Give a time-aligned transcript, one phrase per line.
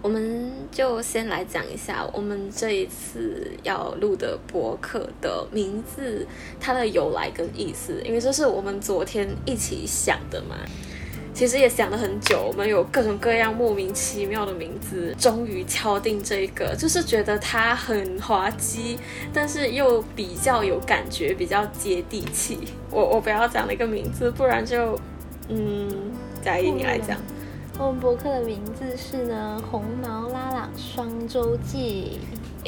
[0.00, 6.26] 我们就先来讲一下我们这一次要录的博客的名字，
[6.60, 10.56] 它的由来跟意思，因为这是我们昨天一起想的嘛。
[11.34, 18.98] 其实也想了很久，我们有各种各样莫名其妙的名字，终于敲定这个，就是觉得它很滑稽，
[19.32, 22.58] 但是又比较有感觉，比较接地气。
[22.90, 24.98] 我我不要讲那个名字，不然就
[25.48, 25.88] 嗯，
[26.44, 27.16] 嘉怡你来讲。
[27.80, 32.18] 我们博客的名字是呢，《红毛拉朗双周记》，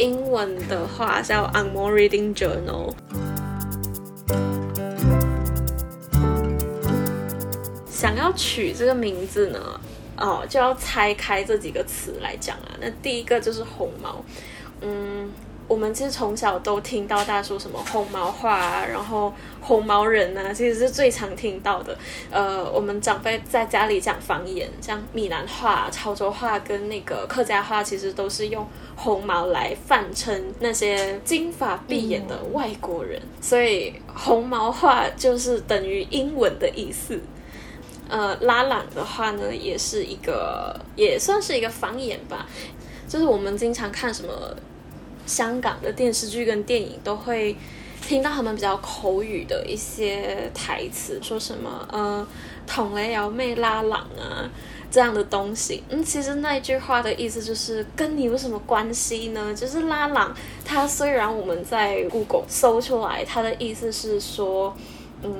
[0.00, 2.92] 英文的话叫《Unmore Reading Journal》。
[7.90, 9.80] 想要取这个名字呢，
[10.16, 12.78] 哦，就要拆开这几个词来讲啊。
[12.80, 14.24] 那第一个就是红毛，
[14.80, 15.28] 嗯。
[15.70, 21.96] 我们其实从小都听到大家说什么红毛话啊，然后红毛人呐，其实是最常听到的。
[22.28, 33.22] 呃，我们长辈在家里讲方言，像闽南话、潮州话跟那个客家话，其实都是用红毛来泛称那些金发碧眼的外国人。
[33.40, 37.20] 所以红毛话就是等于英文的意思。
[38.08, 42.44] 呃，拉朗的话呢，也是一个，也算是一个方言吧，
[43.06, 44.32] 就是我们经常看什么。
[45.30, 47.54] 香港的电视剧跟电影都会
[48.02, 52.26] 听到他们比较口语的一些台词，说什么呃
[52.66, 54.50] “同雷瑶妹拉朗”啊
[54.90, 55.84] 这样的东西。
[55.88, 59.54] 嗯，其实那句话的意思就是跟你有什么关系呢？
[59.54, 64.74] 就是拉朗，它虽然我们在 Google 搜出来，它的意思是说，
[65.22, 65.32] 嗯，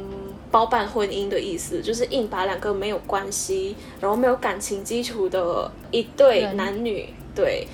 [0.52, 7.66] 包办婚姻的意思，就是硬把两个没有关系，然后没有感情基础的一对男女，对。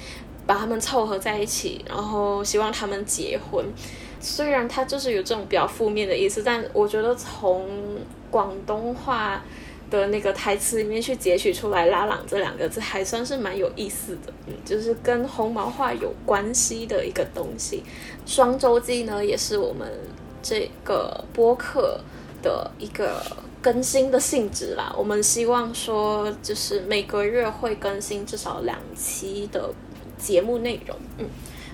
[0.46, 3.64] 把他们凑合在一起，然后希望他们结婚。
[4.20, 7.68] 虽然他就是有这种比较负面的意思，但我觉得从
[8.30, 9.42] 广东话
[9.90, 14.32] 的那个台词里面去截取出来“拉朗”这两个字，还算是蛮有意思的。
[14.46, 17.84] 嗯，就是跟红毛话有关系的一个东西。
[18.24, 19.86] 双周记呢，也是我们
[20.42, 22.00] 这个播客
[22.42, 23.22] 的一个
[23.60, 24.92] 更新的性质啦。
[24.96, 29.70] 我们希望说，就是每个月会更新至少两期的。
[30.18, 31.26] 节目内容，嗯，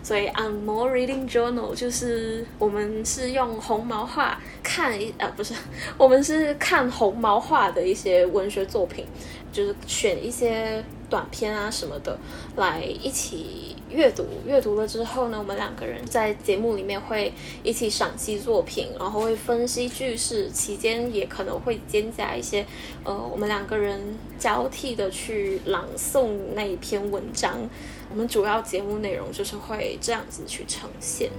[0.03, 5.55] 所以 On More Reading Journal 就是我们是用红毛画看一啊不是，
[5.97, 9.07] 我们是看红毛画的一些文学作品，
[9.53, 12.19] 就是选一些短片啊什么的
[12.57, 14.25] 来一起阅读。
[14.47, 17.33] 阅读了之后呢，我们两个人在节目里面会
[17.63, 22.65] 一起赏析作品，然后会分析句式，期间也可能会兼加一些
[23.05, 24.01] 呃我们两个人
[24.39, 27.69] 交替的去朗诵那一篇文章。
[28.13, 31.31] 我们主要节目内容就是会这样子去呈现。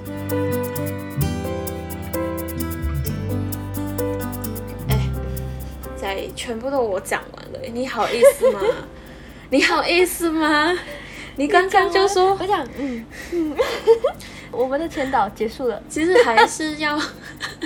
[4.89, 4.97] 哎，
[5.95, 8.59] 在全部都我讲完了，你好意思吗？
[9.51, 10.75] 你好意思吗？
[11.35, 13.55] 你刚刚就说我讲，嗯嗯，
[14.51, 15.79] 我们的前导结束了。
[15.87, 16.99] 其实还是要，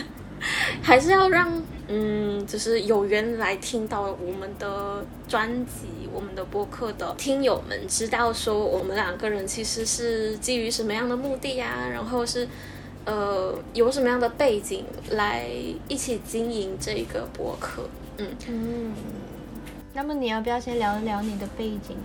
[0.83, 1.63] 还是要让。
[1.89, 11.87] 嗯，就是有缘来听到我们的专辑、我们的播客的听友们，知道说我们两个人其实是基于什么样的目的呀？
[11.91, 12.47] 然后是
[13.05, 15.47] 呃有什么样的背景来
[15.87, 17.89] 一起经营这个播客？
[18.17, 18.93] 嗯嗯。
[19.93, 21.97] 那么你要不要先聊一聊你的背景？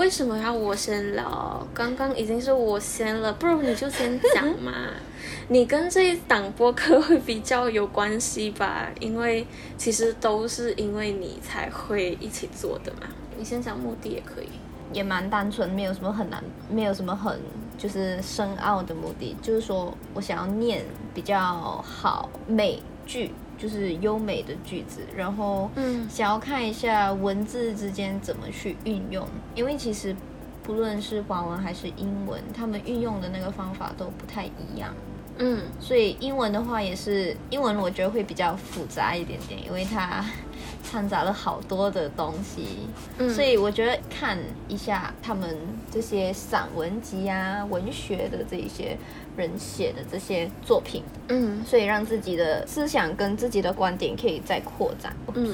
[0.00, 1.66] 为什么要我先聊？
[1.74, 4.72] 刚刚已经是我先了，不如你就先讲嘛。
[5.48, 8.88] 你跟这一档播客会比较有关系吧？
[8.98, 9.46] 因为
[9.76, 13.08] 其实都是因为你才会一起做的嘛。
[13.36, 14.48] 你先讲目的也可以，
[14.90, 17.38] 也蛮单纯，没有什么很难，没有什么很
[17.76, 20.82] 就是深奥的目的，就是说我想要念
[21.12, 21.38] 比较
[21.82, 23.30] 好美句。
[23.60, 30.16] 就是优美的句子，然后嗯，想要看一下文字之间怎么去运用，因为其实
[30.62, 34.94] 不论是华文还是英文，他们运用的那个方法都不太一样。
[35.42, 40.24] 嗯，所以英文的话也是，英文我觉得会比较复杂一点点，因为它
[40.82, 42.88] 掺杂了好多的东西。
[43.18, 44.38] 嗯，所以我觉得看
[44.68, 45.56] 一下他们
[45.90, 48.96] 这些散文集啊、文学的这一些。
[49.40, 55.16] 人写的这些作品，嗯，所以让自己的思想跟自己的观点可以再扩展。
[55.34, 55.52] 嗯，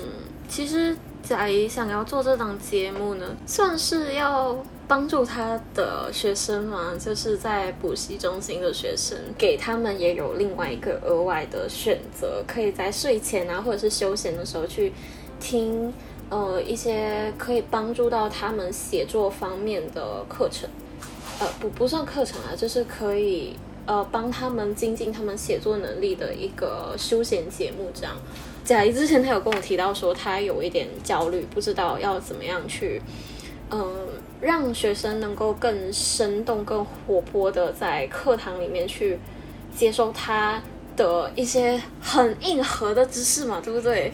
[0.48, 4.56] 其实贾怡想要做这档节目呢，算是要
[4.86, 14.92] 帮助他的学生嘛，就是在补习中心的学生，给他们也有另外一个额外的选择，可以在睡前啊，或者是休闲的时候去
[15.40, 15.92] 听，
[16.30, 20.68] 呃，一些可以帮助到他们写作方面的课程。
[21.40, 23.56] 呃，不不算课程啊，就是可以。
[23.86, 28.16] 呃，帮他们精进他们写作能力的一个休闲节目，这样。
[28.64, 33.00] 贾怡之前他有跟我提到说，他有一点焦虑，不知道要怎么样去
[33.70, 34.08] 嗯，
[34.40, 39.18] 让学生能够更生动、更活泼的在课堂里面去
[39.76, 40.60] 接受他
[40.96, 44.12] 的一些很硬核的知识嘛，对不对？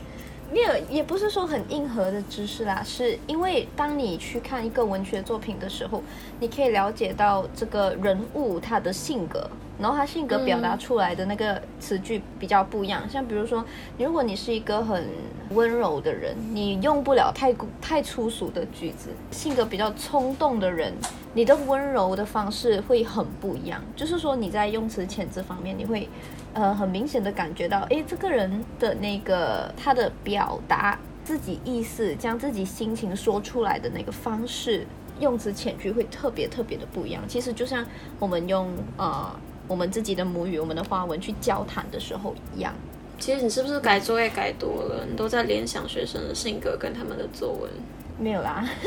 [0.52, 6.02] 没有，也不是说很硬核的知识啦，是因为当你去看一个文学作品的时候，
[6.38, 9.49] 你可以了解到这个人物他的性格，
[9.82, 13.02] 然后他性格表达出来的那个词句比较不一样。
[13.08, 13.64] 像比如说，
[13.99, 15.05] 如果你是一个很
[15.50, 20.94] 温柔的人，你用不了太太粗俗的句子；性格比较冲动的人，
[21.34, 23.82] 你的温柔的方式会很不一样。
[23.94, 26.08] 就是说你在用词遣字方面，你会。
[26.55, 34.87] 呃，很明显的感觉到，诶，这个人的那个他的表达自己意思，将自己心情说出来的那个方式，
[35.19, 37.23] 用词遣句会特别特别的不一样。
[37.26, 37.82] 其实就像
[38.19, 38.69] 我们用
[38.99, 39.35] 呃
[39.69, 42.75] 我们自己的母语，我们的华文去交谈的时候一样。
[43.19, 45.06] 其实你是不是改作业改多了？
[45.09, 47.70] 你都在联想学生的性格跟他们的作文？
[48.19, 48.69] 没有啦。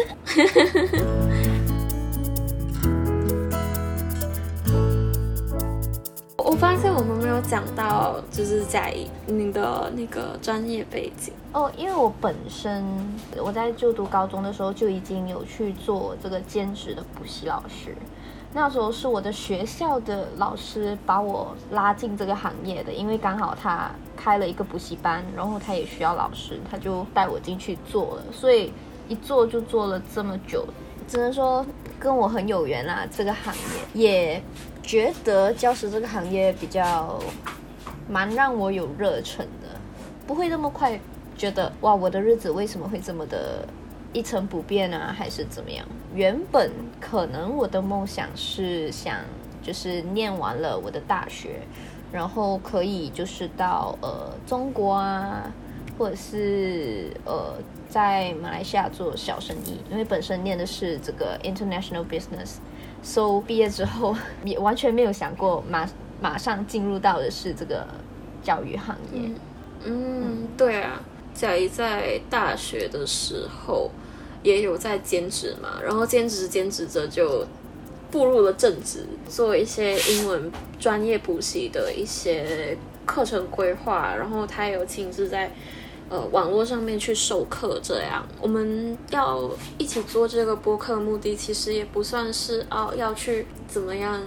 [6.38, 8.96] 我发现我们没有讲到，就是在
[9.26, 11.72] 你的那个专业背景哦。
[11.76, 12.86] 因为我本身
[13.38, 17.96] 我在就读高中的时候就已经有去做这个兼职的补习老师，
[18.56, 28.72] 那时候是我的学校的老师把我拉进这个行业的，因为刚好他开了一个补习班，然后他也需要老师，他就带我进去做了，所以
[29.10, 30.66] 一做就做了这么久，
[31.06, 31.66] 只能说
[32.00, 33.54] 跟我很有缘啦，这个行
[33.94, 34.42] 业也。
[34.88, 37.20] 觉得教师这个行业比较
[38.08, 39.68] 蛮让我有热忱的，
[40.28, 41.00] 不会那么快
[41.36, 43.68] 觉得哇，我的日子为什么会这么的
[44.16, 45.86] 一成不变啊，还是怎么样？
[46.14, 46.72] 原本
[47.02, 49.18] 可能我的梦想是想
[49.62, 51.60] 就是念完了我的大学，
[52.14, 55.52] 然后可以就是到呃中国啊，
[55.98, 57.56] 或者是呃
[57.90, 62.60] 在马来西亚做小生意，因为本身念的是这个 international business。
[63.04, 64.16] so 毕业之后
[64.46, 65.86] 也完全没有想过马
[66.22, 67.86] 马上进入到的是这个
[68.42, 69.30] 教育行业。
[69.84, 71.02] 嗯，对啊，
[71.34, 73.92] 佳怡在大学的时候
[74.46, 77.46] 也有在兼职嘛，然后兼职兼职着就
[78.12, 85.52] 步入了正职，做一些英文专业补习的一些课程规划，然后他有亲自在。
[86.08, 89.50] 呃，网络上面去授课这样，我们要
[89.80, 94.22] 一起做这个播客，目的其实也不算是哦，要去怎么样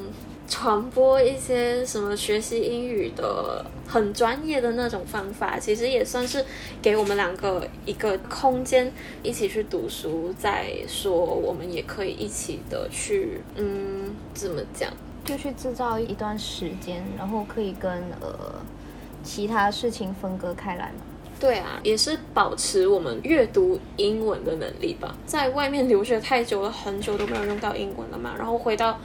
[0.49, 6.43] 传播一些什么学习英语的很专业的那种方法，其实也算是
[6.81, 8.91] 给我们两个一个空间，
[9.23, 14.91] 一起去读书，再说我们也可以一起的去，嗯，怎么讲，
[15.25, 18.55] 就去制造一段时间，然后可以跟呃
[19.23, 21.05] 其他事情分割开来嘛。
[21.39, 25.15] 对啊，也是保持我们阅读英文的能力吧。
[25.25, 28.35] 在外面留学太久了，很久都没有用到英文了嘛。
[28.37, 28.99] 然后回到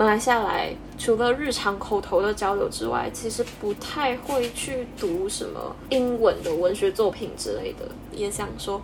[0.00, 7.86] 马来西亚来，除了日常口头的交流之外，其实不太会去读什么英文的文学作品之类的。
[8.10, 8.80] 也想说，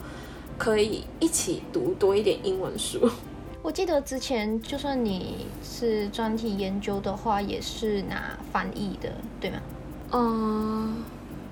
[0.58, 3.08] 可以一起读多一点英文书。
[3.64, 9.10] 我记得之前，就算你是专题研究的话，也是拿翻译的，
[9.40, 9.56] 对吗？
[10.12, 10.96] 嗯。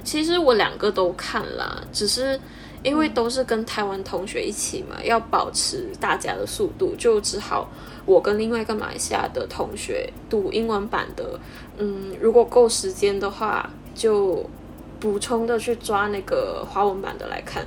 [0.04, 2.38] 其实我两个都看啦，只是
[2.84, 7.68] 因为都是跟台湾同学一起嘛，要保持大家的速度，就只好
[8.04, 11.40] 我跟另外一个马来西亚的同学读英文版的。
[11.78, 14.44] 嗯，如果够时间的话，就
[15.00, 17.66] 补充的去抓那个华文版的来看。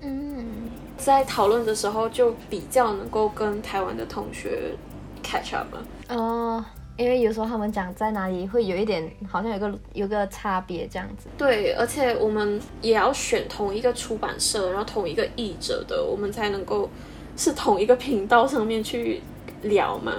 [0.00, 0.68] 嗯，
[0.98, 4.74] 在讨论的时候就比较能够跟台湾的同学
[5.22, 6.64] catch up 嘛哦。
[6.96, 11.28] 因为有时候他们讲在哪里会有一点，好像有个有个差别这样子。
[11.36, 16.88] 对，而且我们也要选同一个出版社，然后同一个译者的，我们才能够
[17.36, 19.20] 是同一个频道上面去
[19.62, 20.14] 聊嘛。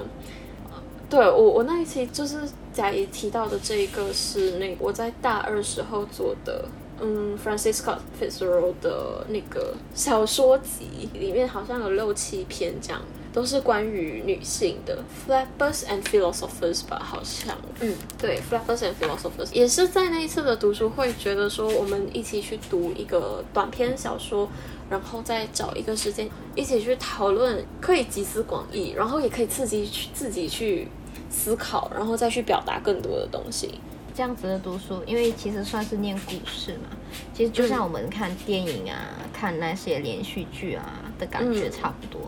[1.10, 2.38] 对我，我那一期就是
[2.72, 6.67] 贾怡提到的这一个是那我在大二时候做的，
[7.01, 13.01] 嗯，Francisco Fitzgerald 的那个小说集，里面好像有六七篇这样。
[13.38, 14.98] 都是关于女性的。
[15.27, 24.50] Flappers and philosophers 吧，好像，嗯，对，flappers and philosophers 也是在那一次的读书会，觉得说我们一起去读一个短篇小说，
[24.89, 30.88] 然后再找一个时间一起去讨论，可以集思广益，然后也可以刺激去自己去
[31.29, 33.79] 思考，然后再去表达更多的东西。
[34.15, 36.98] 这样子的读书，因为其实算是念故事嘛，
[37.36, 38.98] 其实就像我们看电影啊，
[39.32, 40.84] 看那些连续剧啊
[41.20, 42.20] 的感觉差不多。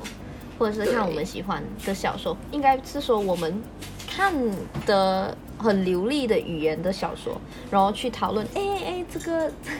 [0.59, 3.59] 或者是看我们喜欢的小说，应该是说我们
[4.07, 4.33] 看
[4.85, 7.39] 的很流利的语言的小说，
[7.71, 9.77] 然后去讨论，哎哎，这个这个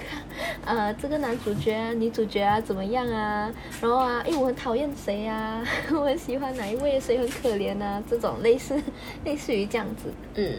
[0.66, 3.52] 呃，这个男主角啊、女主角啊怎么样啊？
[3.82, 5.62] 然后啊，哎，我很讨厌谁啊？
[5.92, 7.00] 我很喜欢哪一位？
[7.00, 8.02] 谁很可怜啊？
[8.10, 8.82] 这种类似
[9.26, 10.56] 类似于这样子，嗯。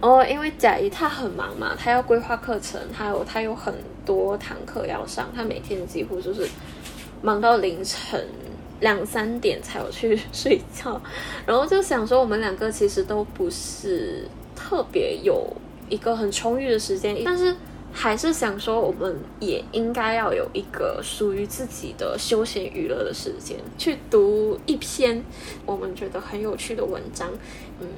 [0.00, 3.72] 哦，因为贾怡他很忙嘛，他要规划课程，还有他有很
[4.04, 6.46] 多堂课要上，他每天几乎就是
[7.22, 8.26] 忙到凌晨
[8.80, 11.00] 两三点才有去 睡觉，
[11.46, 15.46] 然后就想说我们两个其实都不是特别有
[15.88, 17.54] 一个很充裕的时间，但是
[17.92, 25.24] 还是想说我们也应该要有一个属于自己的休闲娱乐的时间，去读一篇
[25.64, 27.30] 我们觉得很有趣的文章，
[27.80, 27.88] 嗯。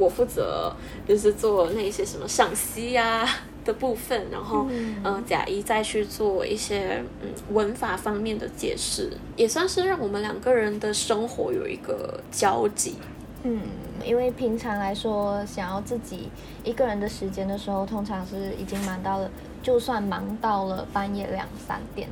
[0.00, 0.72] 我负责
[1.08, 3.28] 就是做那些什么赏析呀
[3.68, 4.66] 的部分，然后
[5.04, 12.96] 嗯，贾一再去做一些嗯文法方面的解释，也算是让我们两个人的生活有一个交集。
[13.42, 13.60] 嗯，
[14.04, 16.30] 因为平常来说，想要自己
[16.64, 19.30] 一个人的时间的时候，通常是已经忙到了，
[19.62, 22.08] 就算忙到了半夜两三点，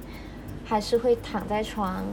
[0.66, 2.04] 还是会躺在床。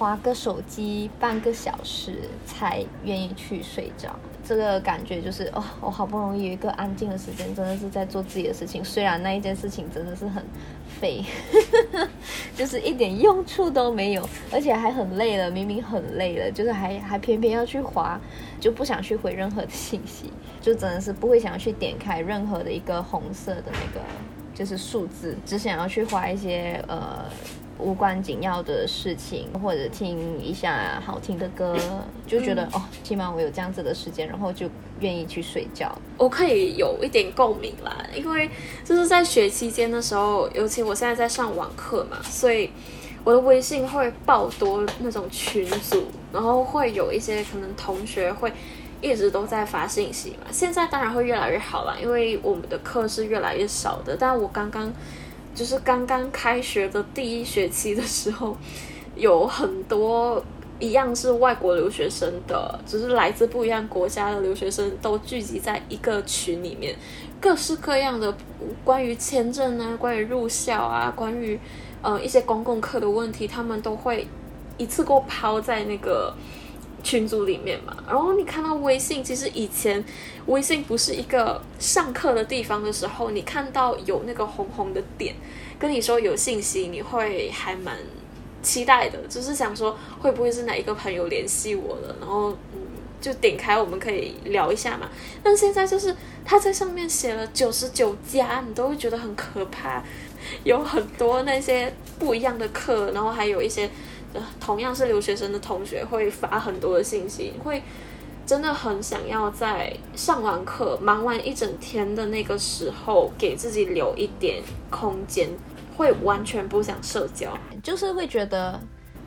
[0.00, 4.08] 划个手机半个小时才愿意去睡着，
[4.42, 8.82] 这个感觉就是哦，我好不容易有一个安静的时间，真的是在做自己的事情。
[8.82, 10.42] 虽然那一件事情真的是很
[10.98, 11.22] 废，
[12.56, 15.50] 就是一点用处都没有，而且还很累了。
[15.50, 18.18] 明明很累了，就是还还偏偏要去划，
[18.58, 24.00] 就不想去回任何的信息，就真的是不会想要去点开任何的一个红色的那个
[24.54, 27.26] 就是数字，只想要去划一些呃。
[27.80, 31.76] 无关紧要的事情，或者听一下好听的歌，
[32.26, 34.68] 就觉得哦，起码我有这样子的时间，然后就
[35.00, 35.90] 愿意去睡觉。
[36.16, 38.48] 我可以有一点共鸣啦，因为
[38.84, 42.70] 就是在学期间的时候，尤其我现在在上网课嘛，所以
[43.24, 48.52] 我的微信会爆多那种群组，然后会有一些可能同学会
[49.00, 50.46] 一直都在发信息嘛。
[50.50, 54.92] 现在当然会越来越好了，因为我们的课是越来越少的，但我刚刚。
[55.54, 58.56] 就是刚刚开学的第一学期的时候，
[59.16, 60.42] 有很多
[60.78, 66.96] 一样是外国留学生的，只是来自不一样国家的留学生都聚集在一个群里面，
[67.40, 68.34] 各式各样的
[68.84, 71.58] 关于签证啊、关于入校啊、关于
[72.02, 74.26] 呃一些公共课的问题，他们都会
[74.78, 76.34] 一次过抛在那个。
[77.02, 80.04] 群组里面嘛，然后你看到微信，其实以前
[80.46, 85.34] 微信不是一个上课的地方的时候，你看到有那个红红的点，
[85.78, 87.96] 跟你说有信息，你会还蛮
[88.62, 92.80] 期待的，就是想说会不会是哪一个朋友联系我了，然后嗯，
[93.20, 95.08] 就点开我们可以聊一下嘛。
[95.42, 96.14] 但现在就是
[96.44, 100.02] 他在上面写了九十九加，你都会觉得很可怕，
[100.64, 103.88] 有很多那些不一样的课，然后还有一些。
[104.60, 107.82] 同样是留学生的同学会发很多的信息，会
[108.46, 115.48] 真的很想要在上完课、忙完一整天的那个时候，给自己留一点空间，
[115.96, 118.80] 会完全不想社交，就是会觉得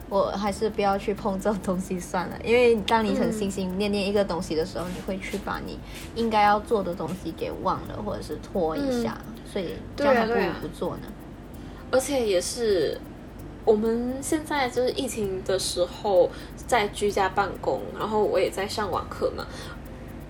[0.10, 2.38] 我还是不要去碰这种东西算了。
[2.44, 5.78] 因为当你很心心念念一个东西的时候，你会去把你
[6.16, 9.18] 应该要做的东西给忘了，或者是拖一下，
[9.52, 11.04] 所以这样还不如不做呢。
[11.92, 12.98] 而且也是。
[13.66, 16.30] 我们现在就是疫情的时候
[16.68, 19.46] 在居家办公，然后我也在上网课嘛。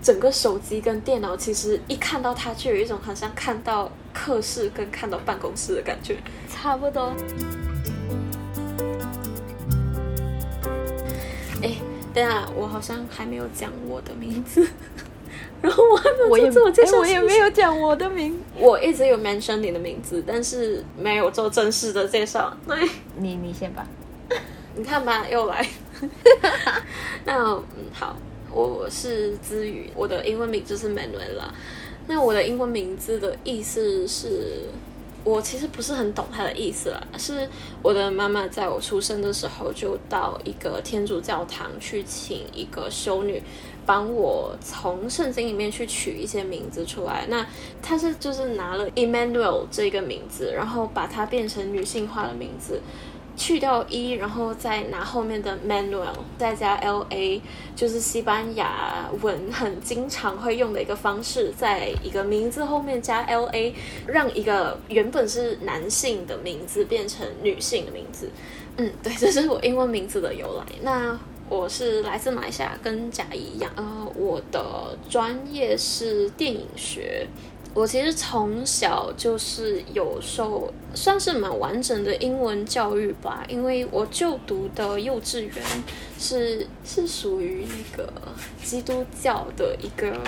[0.02, 6.18] 整个手机跟电脑其实一看到它，就有一种好像看到课室跟看到办公室的感觉，
[6.50, 7.14] 差不多。
[11.62, 11.78] 哎，
[12.14, 14.68] 等下，我好像还没有讲我的名字。
[15.62, 22.56] 然后我我也自我介绍，我也没有讲我的名，我一直有 mention 你的名字，但是没有做正式的介绍。
[22.68, 22.78] 对，
[23.18, 23.88] 你你先吧，
[24.76, 25.66] 你看吧，又来。
[27.24, 27.64] 那嗯
[27.94, 28.18] 好，
[28.52, 31.48] 我是资宇，我的英文名就是 Manuela。
[32.08, 34.64] 那我的英文名字的意思是，
[35.24, 37.48] 我其实不是很懂他的意思啦，是
[37.82, 43.42] 我的妈妈在我出生的时候就到一个天主教堂去请一个修女。
[43.86, 47.46] 帮我从圣经里面去取一些名字出来，那
[47.82, 52.82] 他是就是拿了 Emmanuel 这个名字，然后把它变成女性化的名字，
[53.36, 57.42] 去掉 e，然后再拿后面的 Manuel，再加 L A，
[57.76, 63.74] 就是西班牙文很经常会用的一个方式，在一个名字后面加 L A，
[64.08, 68.30] 让一个原本是男性的名字变成女性的名字。
[68.78, 70.66] 嗯，对，这是我英文名字的由来。
[70.82, 71.20] 那。
[71.54, 73.72] 我是来自马来西亚，跟贾怡一样。
[73.76, 77.28] 呃，我的专业是电影学，
[77.76, 85.64] 我其实从小就是有受算是蛮完整的英文教育吧，因为我就读的幼稚园
[86.18, 88.12] 是是属于那个
[88.64, 90.20] 基督教的一个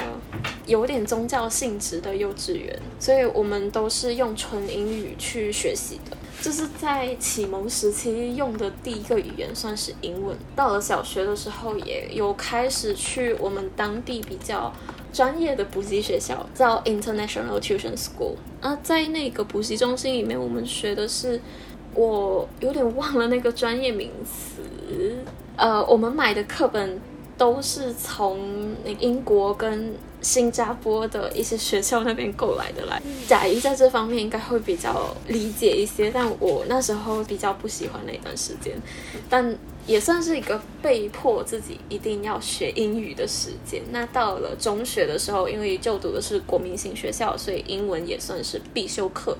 [0.68, 6.16] 有点宗教性质的幼稚园，所以我们都是用纯英语去学习的。
[6.46, 14.72] 就是在启蒙时期用的第一个语言算是英文，到了小学的时候也有开始去我们当地比较
[15.12, 18.36] 专业的补习学校，叫 International Tuition School。
[18.62, 21.42] 啊，在那个补习中心里面，我们学的是
[21.96, 24.62] 我有点忘了那个专业名词。
[25.56, 27.02] 呃，我们买的课本
[27.38, 38.74] 都是从英国跟新加坡的一些学校那边购来的来，贾怡在这方面应该会比较理解一些，但我那时候比较不喜欢那段时间，
[39.30, 43.84] 但也算是一个被迫自己一定要学英语的时间。
[43.92, 49.38] 那到了中学的时候，因为就读的是国民型学校，所以英文也算是必修课。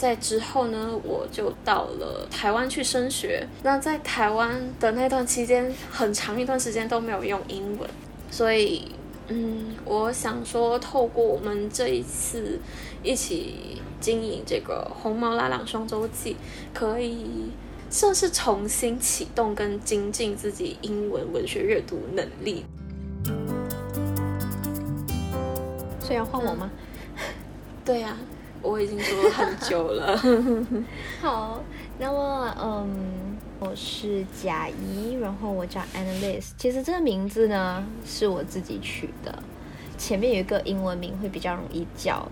[0.00, 3.46] 在之后呢，我就到了台湾去升学。
[3.62, 7.90] 那在台湾的那段期间，很长一段时间都没有用英文，
[8.30, 8.92] 所以。
[9.32, 12.58] 嗯，我想说，透过我们这一次
[13.00, 16.36] 一起经营这个红毛拉朗双周记，
[16.74, 17.52] 可以
[17.88, 22.64] 算是重新启动跟精进自己英文文学阅读能力。
[26.00, 26.68] 所以要换我吗？
[27.84, 28.16] 对呀，
[28.62, 30.16] 我已经说了很久了。
[31.20, 31.62] 好，
[31.98, 33.38] 那么嗯。
[33.62, 36.52] 我是贾怡，然后我叫 Annalise。
[36.56, 39.42] 其实这个名字呢是我自己取的，
[39.98, 42.26] 前面有一个英文名会比较容易叫，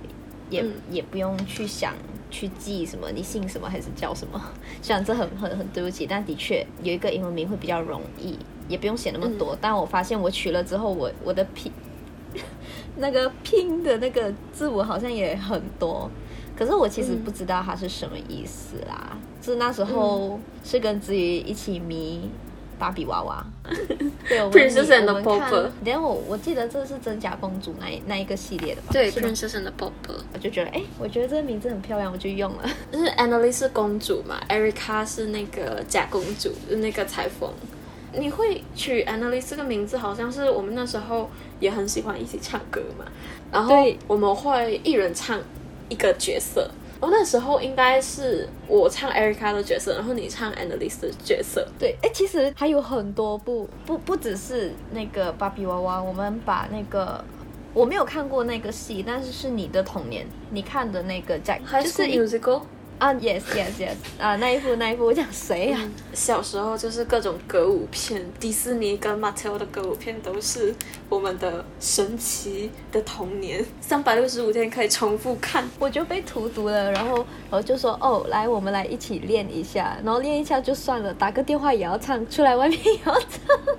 [0.48, 1.92] 也也不用去想
[2.30, 4.42] 去记什么你姓什么还是叫什么。
[4.80, 9.54] 虽然这很很很对不起，但的确有一个英文名会比较容易，也不用写那么多。
[9.60, 11.70] 但我发现我取了之后，我我的拼
[12.96, 16.10] 那个拼的那个字母好像也很多。
[16.56, 22.28] 可是我其实不知道它是什么意思啦，是那时候是跟子瑜一起迷
[22.80, 23.46] 芭比娃娃，
[24.28, 28.88] 对，我们我们看，连我我记得这是真假公主那那一个系列的吧？
[28.92, 32.68] 对，Princess and the p o p 我就觉得哎，我觉得这个名字很漂亮，我就用了。
[32.90, 37.48] 就是 Annalise 公主嘛，Erica 是那个假公主，就是那个裁缝。
[38.12, 41.28] 你会取 Annalise 这个名字，好像是我们那时候
[41.60, 43.04] 也很喜欢一起唱歌嘛，
[43.50, 43.74] 然后
[44.06, 45.38] 我们会一人唱。
[45.90, 51.66] 一个角色，我那时候应该是我唱 Erica 的角色，然后你唱 Annalise 的角色。
[51.78, 57.24] 对，哎，其实还有很多部，不不只是那个芭比娃娃，我们把那个
[57.72, 62.60] 我没有看过那个戏，但是是你的童年，你看的那个 Jack，还是 musical。
[62.98, 65.78] 啊，yes yes yes，啊，那一部那一部，我讲谁呀？
[66.12, 70.74] 小时候就是各种歌舞片，迪士尼跟 Mattel 的歌舞片都是
[71.08, 75.68] 我们的神奇的童年，三百六十五天可以重复看。
[75.78, 83.76] 我就被荼毒了，然后我就说，哦，来，我们来一起练一下，然后练一下就算了，打个电话也要唱，出来外面也要唱。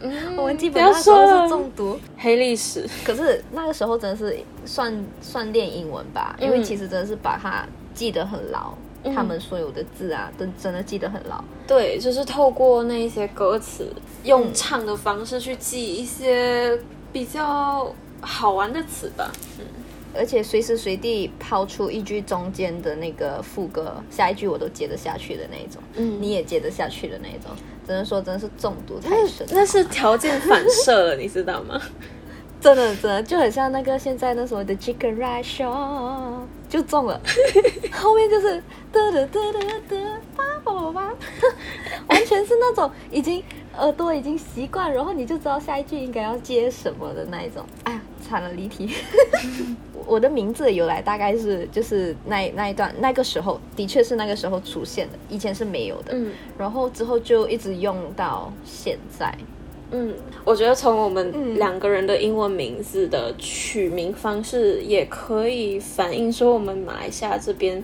[0.00, 2.84] 嗯，我们基本上都是中毒，黑历史。
[3.04, 7.64] 可是那个时候真的是算算练英文吧，因为其实真的是把它。
[7.98, 8.72] 记得很牢，
[9.12, 11.42] 他们所有的字啊，都真的记得很牢。
[11.66, 16.78] 对，就是透过那一些歌词，用唱的方式去记一些
[17.12, 19.32] 比较好玩的词吧。
[19.58, 19.64] 嗯，
[20.14, 25.82] 而且随时随地抛出一句中间的那个副歌，下一句我都接得下去的那一种。
[25.96, 27.50] 嗯，你也接得下去的那一种，
[27.84, 29.44] 只能说真的是中毒太深。
[29.50, 31.82] 那是条件反射了，你知道吗？
[32.60, 37.20] 真的，真的就很像那个现在那所谓的 Chicken Rice Show，就中了。
[37.92, 41.14] 后面就是嘚嘚嘚嘚嘚，叭叭叭，
[42.08, 43.42] 完全是那种已经
[43.78, 47.64] 耳朵已经习惯，然后你就知道下一句应该要接什么的那一种。
[47.84, 48.90] 哎呀，惨了离题。
[50.06, 56.12] 我的名字的由来大概是就是那那一段那个时候，的确是那个时候出现的，以前是没有的。
[56.12, 59.34] 嗯，然后之后就一直用到现在。
[59.90, 67.82] 嗯，我觉得从我们两个人的英文名字的取名方式，也可以反映说我们马来西亚这边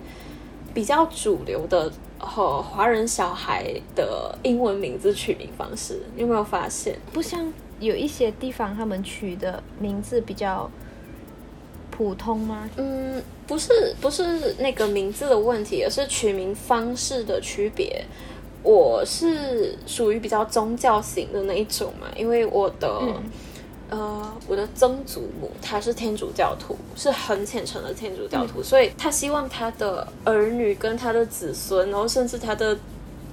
[0.73, 6.95] 比较主流的和华人小孩的英文名字取名方式，有没有发现？
[7.11, 10.69] 不像有一些地方他们取的名字比较
[11.89, 12.69] 普通吗？
[12.77, 18.05] 嗯，不是，不是那个名字的问题，而是取名方式的区别。
[18.65, 22.99] 我是属于比较宗教型的那一种嘛，因为我的
[23.91, 32.75] 呃我的曾祖母她是天主教徒，是很虔诚的天主教徒，所以她希望她的儿女跟她的子孙，然后甚至她的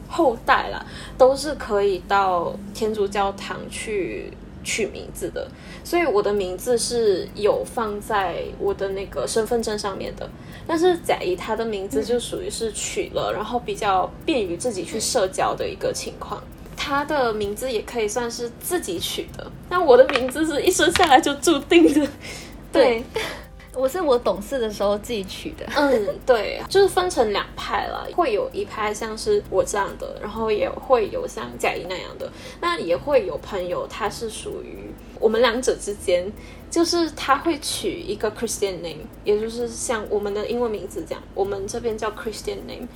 [0.07, 0.85] 后代啦，
[1.17, 4.31] 都是可以到天主教堂去
[4.63, 5.49] 取名字的，
[5.85, 10.29] 所以我的名字是有放在我的那个身份证上面的。
[10.67, 16.43] 但是贾怡她的名字就属于是取了，然后比较便于自己去社交的一个情况。
[16.77, 22.09] 她的名字也可以算是自己取的，但我的名字是一生下来就注定的。
[22.73, 23.05] 对，
[23.75, 25.65] 我是我懂事的时候自己取的。
[25.75, 32.31] 嗯，对，就是分成两派了，会有一派像是我这样的，然后也会有像贾怡那样的，
[32.61, 36.31] 那也会有朋友他是属于我们两者之间，
[36.71, 42.87] 就是他会取一个 Christian name，也就是像我们的英文名字这样，我们这边叫 Christian name，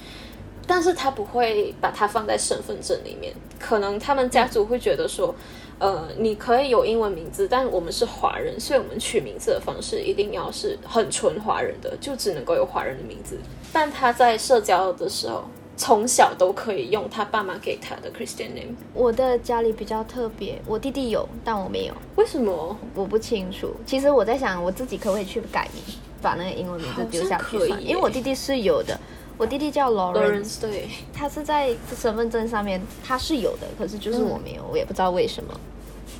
[0.66, 5.34] 但是他不会把它放在身份证里面，可能他们家族会觉得说。
[5.78, 13.38] 呃，你可以有英文名字，但我们是华人，所以我们取名字的方式一定要是很纯华人的，就只能够有华人的名字。
[13.72, 15.44] 但他在社交的时候，
[15.76, 18.74] 从小都可以用他爸妈给他的 Christian name。
[18.94, 22.74] 我的家里比较特别，我弟弟有，但我没有，为什么？
[22.94, 23.74] 我不清楚。
[23.84, 25.82] 其实我在想，我自己可不可以去改名，
[26.22, 27.86] 把那个英文名字丢下去算？
[27.86, 28.98] 因为我弟弟是有的，
[29.38, 35.52] 我弟弟叫 Lawrence，对，他是在身份证上面他是有的，可是就是我没有，我也不知道为什么。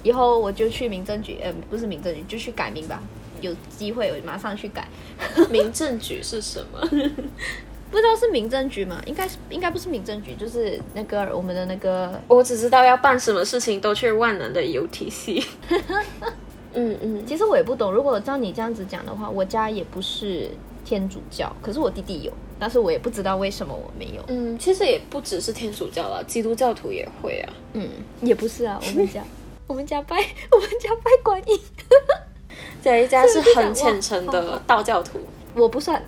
[0.03, 3.03] 以后我就去民政局，呃，不是民政局，就去改名吧。
[3.41, 4.87] 有机会我马上去改。
[5.51, 6.81] 民政局是什么？
[7.89, 9.01] 不知道是民政局吗？
[9.07, 12.21] 应该是，应该不是民政局，就是那个我们的那个。
[12.29, 15.45] 我只知道要办什么事情都去万能的 UTC。
[16.75, 17.93] 嗯嗯，其实我也不懂。
[17.93, 20.51] 如果照你这样子讲的话，我家也不是
[20.87, 24.23] 天主教，可是我弟弟有，但是我也不知道为什么我没有。
[24.29, 27.53] 嗯，其实也不只是天主教了，基督教徒也会啊。
[27.73, 27.91] 嗯，
[28.23, 29.23] 也不是啊，我们家。
[29.67, 30.17] 我们家拜
[30.53, 31.59] 我们家拜观音，
[32.81, 35.19] 这一家是很虔诚的道教徒。
[35.57, 36.01] 我不算，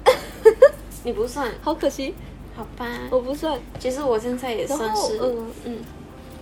[1.03, 2.15] 你不算，好可惜。
[2.55, 3.59] 好吧，我不算。
[3.81, 5.79] 其实我现在也算是，嗯嗯，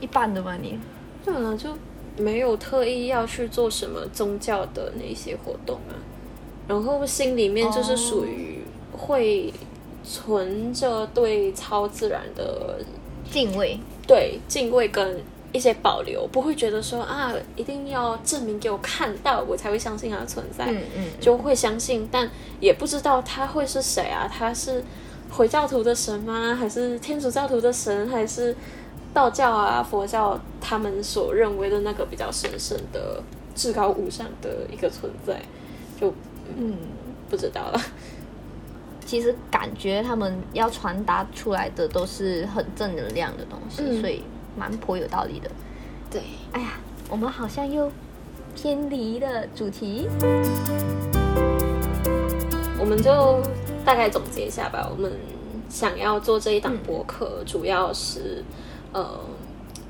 [0.01, 0.57] 一半的吧。
[0.61, 0.79] 你
[1.25, 1.71] 对了，就
[2.19, 5.97] 没有特意要去做什么宗教的那些活动啊。
[6.69, 9.53] 然后心里面就是属于会
[10.05, 12.79] 存着对超自然的
[13.31, 15.23] 敬畏，对敬畏跟。
[15.53, 20.67] 一些保留，不会觉得说啊，一定要证明给我看到，我才会相信它的存在。
[20.67, 22.29] 嗯嗯，就会相信，但
[22.61, 24.31] 也不知道他会是谁啊？
[24.31, 24.85] 他是
[25.31, 26.55] 回教徒的神吗？
[26.55, 28.07] 还是天主教徒的神？
[28.11, 28.55] 还是
[29.15, 33.23] 道教啊、佛教他们所认为的那个比较神圣的、
[33.55, 35.41] 至高无上的一个存在？
[35.99, 36.13] 就
[36.57, 36.77] 嗯，
[37.29, 37.81] 不知道了。
[39.05, 44.23] 其实感觉他们要传达出来的都是很正能量的东西，所以。
[44.59, 45.51] 蛮颇有道理的，
[46.11, 46.23] 对。
[46.53, 46.79] 哎呀，
[47.11, 47.93] 我们好像又
[48.55, 50.09] 偏离了主题。
[52.81, 53.43] 我们就
[53.85, 54.89] 大概总结一下吧。
[54.91, 55.13] 我们
[55.69, 58.43] 想要做这一档博客，主要是
[58.95, 59.21] 呃，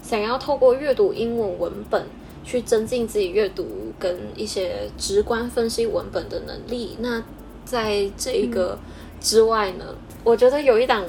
[0.03, 2.05] 想要透过阅读英文文本，
[2.43, 6.97] 去增进自己阅读跟一些直观分析文本的能力。
[7.01, 7.23] 那
[7.65, 8.79] 在这一个
[9.21, 9.85] 之外呢，
[10.25, 11.05] 我觉得有一档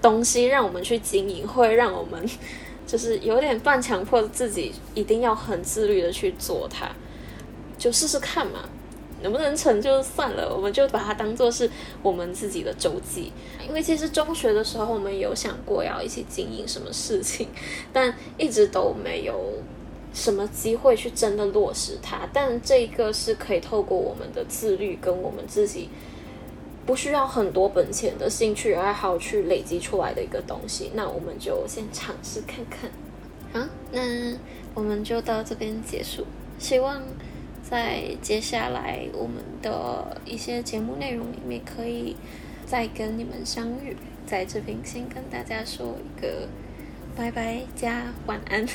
[0.00, 2.28] 东西让我们去经营，会让我们。
[2.84, 6.90] 就是有点半强迫自己一定要很自律的去做它，
[7.78, 8.68] 就试试看嘛，
[9.22, 11.70] 能不能成就算了，我们就把它当做是
[12.02, 13.32] 我们自己的周记。
[13.66, 17.48] 因为其实中学的时候我们有想过要一起经营什么事情，
[17.94, 19.34] 但一直都没有
[20.12, 22.28] 什么机会去真的落实它。
[22.32, 25.88] 但这个是可以透过我们的自律跟我们自己。
[26.84, 32.90] 不需要很多本钱的兴趣爱好去累积出来的一个东西，那我们就先尝试看看。
[33.52, 34.36] 好，那
[34.74, 36.26] 我们就到这边结束。
[36.58, 37.00] 希望
[37.62, 42.16] 在接下来我们的一些节目内容里面，可以
[42.66, 43.96] 再跟你们相遇。
[44.26, 46.48] 在这边先跟大家说一个
[47.14, 48.66] 拜拜加晚安。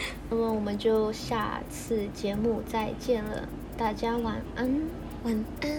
[0.30, 4.80] 那么我们就下次节目再见了，大家晚安，
[5.24, 5.70] 晚安。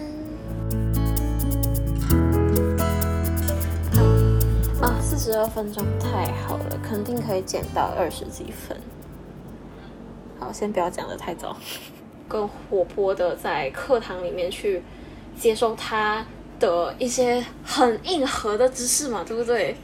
[4.80, 8.76] 啊，四十二分钟太好了，肯定可以减到二十几分。
[10.38, 11.56] 好，先不要讲的太早，
[12.26, 14.82] 更活泼的在课堂里面去
[15.38, 16.26] 接受他
[16.58, 19.76] 的一些很硬核的知识嘛，对不对？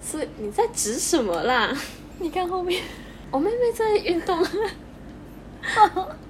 [0.00, 1.74] 所以你在指什么啦？
[2.20, 2.82] 你看后面，
[3.30, 4.38] 我妹妹在运动。